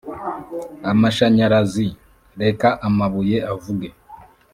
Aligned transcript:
amashanyarazi? 0.91 1.87
reka 2.41 2.67
amabuye 2.87 3.37
avuge 3.51 3.87